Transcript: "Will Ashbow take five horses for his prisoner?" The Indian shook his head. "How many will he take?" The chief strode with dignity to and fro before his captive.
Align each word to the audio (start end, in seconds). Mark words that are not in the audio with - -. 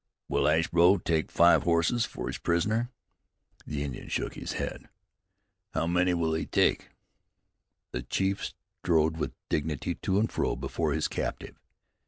"Will 0.27 0.47
Ashbow 0.47 0.97
take 0.97 1.29
five 1.31 1.61
horses 1.61 2.05
for 2.07 2.25
his 2.25 2.39
prisoner?" 2.39 2.89
The 3.67 3.83
Indian 3.83 4.07
shook 4.09 4.33
his 4.33 4.53
head. 4.53 4.89
"How 5.75 5.85
many 5.85 6.15
will 6.15 6.33
he 6.33 6.47
take?" 6.47 6.89
The 7.91 8.01
chief 8.01 8.51
strode 8.81 9.17
with 9.17 9.33
dignity 9.47 9.93
to 9.93 10.19
and 10.19 10.31
fro 10.31 10.55
before 10.55 10.93
his 10.93 11.07
captive. 11.07 11.55